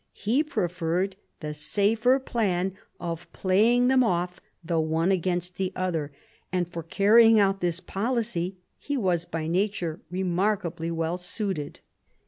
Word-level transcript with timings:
He 0.13 0.41
preferred 0.43 1.15
the 1.41 1.53
safer 1.53 2.17
plan 2.17 2.75
of 2.99 3.31
playing 3.33 3.87
them 3.87 4.03
off 4.03 4.41
the 4.63 4.79
one 4.79 5.11
against 5.11 5.57
the 5.57 5.71
other; 5.75 6.11
and 6.51 6.67
for 6.67 6.81
carrying 6.81 7.39
out 7.39 7.61
this 7.61 7.79
policy 7.79 8.57
he 8.79 8.97
was 8.97 9.25
by 9.25 9.45
nature 9.45 9.99
remarkably 10.09 10.89
well 10.89 11.17
suited. 11.19 11.81